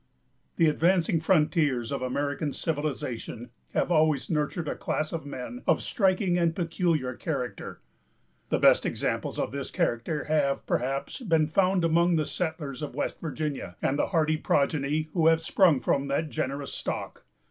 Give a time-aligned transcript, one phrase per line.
[0.55, 6.39] The advancing frontiers of American civilization have always nurtured a class of men of striking
[6.39, 7.81] and peculiar character.
[8.49, 13.29] The best examples of this character have, perhaps, been found among the settlers of Western
[13.29, 17.23] Virginia, and the hardy progeny who have sprung from that generous stock.